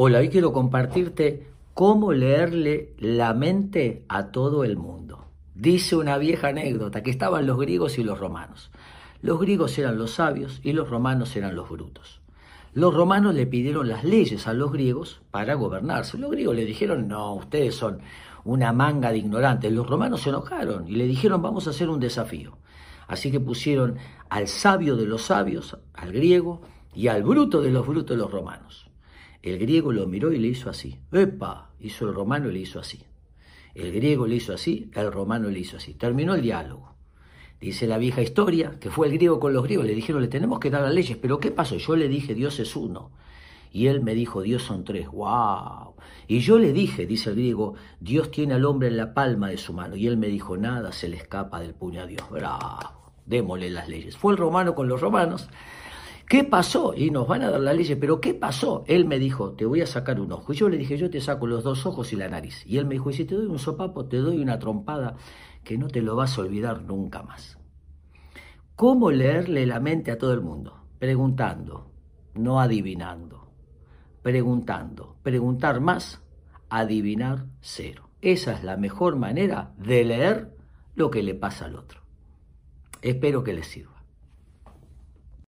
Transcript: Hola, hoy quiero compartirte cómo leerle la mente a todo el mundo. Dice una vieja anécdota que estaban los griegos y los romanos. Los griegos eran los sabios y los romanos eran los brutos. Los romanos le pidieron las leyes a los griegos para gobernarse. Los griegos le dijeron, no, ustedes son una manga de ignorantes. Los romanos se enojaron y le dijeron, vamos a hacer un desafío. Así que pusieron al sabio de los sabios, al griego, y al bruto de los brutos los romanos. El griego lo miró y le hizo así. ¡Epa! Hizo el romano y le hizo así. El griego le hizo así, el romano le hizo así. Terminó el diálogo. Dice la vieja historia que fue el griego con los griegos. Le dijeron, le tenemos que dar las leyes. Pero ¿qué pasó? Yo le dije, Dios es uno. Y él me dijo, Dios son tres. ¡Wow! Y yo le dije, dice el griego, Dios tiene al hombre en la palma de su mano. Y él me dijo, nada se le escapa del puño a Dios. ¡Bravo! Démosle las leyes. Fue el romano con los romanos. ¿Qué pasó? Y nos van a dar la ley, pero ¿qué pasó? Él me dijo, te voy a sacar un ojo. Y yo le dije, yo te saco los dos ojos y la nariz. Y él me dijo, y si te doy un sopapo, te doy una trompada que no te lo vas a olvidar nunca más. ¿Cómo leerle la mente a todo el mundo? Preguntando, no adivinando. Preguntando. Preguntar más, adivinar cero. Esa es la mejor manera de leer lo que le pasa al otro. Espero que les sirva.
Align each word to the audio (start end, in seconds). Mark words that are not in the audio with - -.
Hola, 0.00 0.20
hoy 0.20 0.28
quiero 0.28 0.52
compartirte 0.52 1.48
cómo 1.74 2.12
leerle 2.12 2.94
la 3.00 3.34
mente 3.34 4.04
a 4.08 4.30
todo 4.30 4.62
el 4.62 4.76
mundo. 4.76 5.24
Dice 5.56 5.96
una 5.96 6.18
vieja 6.18 6.50
anécdota 6.50 7.02
que 7.02 7.10
estaban 7.10 7.48
los 7.48 7.58
griegos 7.58 7.98
y 7.98 8.04
los 8.04 8.20
romanos. 8.20 8.70
Los 9.22 9.40
griegos 9.40 9.76
eran 9.76 9.98
los 9.98 10.12
sabios 10.12 10.60
y 10.62 10.72
los 10.72 10.88
romanos 10.88 11.34
eran 11.34 11.56
los 11.56 11.68
brutos. 11.68 12.20
Los 12.74 12.94
romanos 12.94 13.34
le 13.34 13.48
pidieron 13.48 13.88
las 13.88 14.04
leyes 14.04 14.46
a 14.46 14.52
los 14.52 14.70
griegos 14.70 15.20
para 15.32 15.54
gobernarse. 15.54 16.16
Los 16.16 16.30
griegos 16.30 16.54
le 16.54 16.64
dijeron, 16.64 17.08
no, 17.08 17.34
ustedes 17.34 17.74
son 17.74 17.98
una 18.44 18.72
manga 18.72 19.10
de 19.10 19.18
ignorantes. 19.18 19.72
Los 19.72 19.88
romanos 19.88 20.20
se 20.20 20.28
enojaron 20.28 20.86
y 20.86 20.92
le 20.92 21.08
dijeron, 21.08 21.42
vamos 21.42 21.66
a 21.66 21.70
hacer 21.70 21.90
un 21.90 21.98
desafío. 21.98 22.56
Así 23.08 23.32
que 23.32 23.40
pusieron 23.40 23.96
al 24.28 24.46
sabio 24.46 24.94
de 24.94 25.06
los 25.06 25.22
sabios, 25.22 25.76
al 25.92 26.12
griego, 26.12 26.60
y 26.94 27.08
al 27.08 27.24
bruto 27.24 27.60
de 27.60 27.72
los 27.72 27.84
brutos 27.84 28.16
los 28.16 28.30
romanos. 28.30 28.87
El 29.42 29.58
griego 29.58 29.92
lo 29.92 30.06
miró 30.06 30.32
y 30.32 30.38
le 30.38 30.48
hizo 30.48 30.68
así. 30.70 30.98
¡Epa! 31.12 31.70
Hizo 31.80 32.08
el 32.08 32.14
romano 32.14 32.50
y 32.50 32.52
le 32.54 32.58
hizo 32.60 32.80
así. 32.80 33.02
El 33.74 33.92
griego 33.92 34.26
le 34.26 34.36
hizo 34.36 34.52
así, 34.52 34.90
el 34.94 35.12
romano 35.12 35.48
le 35.48 35.60
hizo 35.60 35.76
así. 35.76 35.94
Terminó 35.94 36.34
el 36.34 36.42
diálogo. 36.42 36.96
Dice 37.60 37.86
la 37.86 37.98
vieja 37.98 38.22
historia 38.22 38.78
que 38.80 38.90
fue 38.90 39.08
el 39.08 39.14
griego 39.14 39.40
con 39.40 39.52
los 39.52 39.64
griegos. 39.64 39.86
Le 39.86 39.94
dijeron, 39.94 40.22
le 40.22 40.28
tenemos 40.28 40.58
que 40.58 40.70
dar 40.70 40.82
las 40.82 40.92
leyes. 40.92 41.16
Pero 41.16 41.38
¿qué 41.38 41.50
pasó? 41.50 41.76
Yo 41.76 41.96
le 41.96 42.08
dije, 42.08 42.34
Dios 42.34 42.58
es 42.60 42.74
uno. 42.76 43.10
Y 43.72 43.86
él 43.86 44.00
me 44.00 44.14
dijo, 44.14 44.42
Dios 44.42 44.62
son 44.62 44.84
tres. 44.84 45.08
¡Wow! 45.08 45.94
Y 46.26 46.40
yo 46.40 46.58
le 46.58 46.72
dije, 46.72 47.06
dice 47.06 47.30
el 47.30 47.36
griego, 47.36 47.74
Dios 48.00 48.30
tiene 48.30 48.54
al 48.54 48.64
hombre 48.64 48.88
en 48.88 48.96
la 48.96 49.12
palma 49.12 49.48
de 49.48 49.58
su 49.58 49.72
mano. 49.72 49.96
Y 49.96 50.06
él 50.06 50.16
me 50.16 50.28
dijo, 50.28 50.56
nada 50.56 50.92
se 50.92 51.08
le 51.08 51.16
escapa 51.16 51.60
del 51.60 51.74
puño 51.74 52.02
a 52.02 52.06
Dios. 52.06 52.28
¡Bravo! 52.30 53.12
Démosle 53.26 53.70
las 53.70 53.88
leyes. 53.88 54.16
Fue 54.16 54.32
el 54.32 54.38
romano 54.38 54.74
con 54.74 54.88
los 54.88 55.00
romanos. 55.00 55.48
¿Qué 56.28 56.44
pasó? 56.44 56.92
Y 56.94 57.10
nos 57.10 57.26
van 57.26 57.40
a 57.40 57.50
dar 57.50 57.60
la 57.60 57.72
ley, 57.72 57.94
pero 57.94 58.20
¿qué 58.20 58.34
pasó? 58.34 58.84
Él 58.86 59.06
me 59.06 59.18
dijo, 59.18 59.52
te 59.52 59.64
voy 59.64 59.80
a 59.80 59.86
sacar 59.86 60.20
un 60.20 60.30
ojo. 60.30 60.52
Y 60.52 60.56
yo 60.56 60.68
le 60.68 60.76
dije, 60.76 60.98
yo 60.98 61.08
te 61.08 61.22
saco 61.22 61.46
los 61.46 61.64
dos 61.64 61.86
ojos 61.86 62.12
y 62.12 62.16
la 62.16 62.28
nariz. 62.28 62.66
Y 62.66 62.76
él 62.76 62.84
me 62.84 62.96
dijo, 62.96 63.08
y 63.08 63.14
si 63.14 63.24
te 63.24 63.34
doy 63.34 63.46
un 63.46 63.58
sopapo, 63.58 64.04
te 64.04 64.18
doy 64.18 64.38
una 64.42 64.58
trompada 64.58 65.16
que 65.64 65.78
no 65.78 65.88
te 65.88 66.02
lo 66.02 66.16
vas 66.16 66.36
a 66.36 66.42
olvidar 66.42 66.82
nunca 66.82 67.22
más. 67.22 67.58
¿Cómo 68.76 69.10
leerle 69.10 69.64
la 69.64 69.80
mente 69.80 70.10
a 70.10 70.18
todo 70.18 70.34
el 70.34 70.42
mundo? 70.42 70.84
Preguntando, 70.98 71.90
no 72.34 72.60
adivinando. 72.60 73.50
Preguntando. 74.22 75.16
Preguntar 75.22 75.80
más, 75.80 76.22
adivinar 76.68 77.46
cero. 77.62 78.10
Esa 78.20 78.52
es 78.52 78.64
la 78.64 78.76
mejor 78.76 79.16
manera 79.16 79.72
de 79.78 80.04
leer 80.04 80.54
lo 80.94 81.10
que 81.10 81.22
le 81.22 81.34
pasa 81.34 81.64
al 81.64 81.76
otro. 81.76 82.02
Espero 83.00 83.42
que 83.42 83.54
les 83.54 83.66
sirva. 83.66 83.97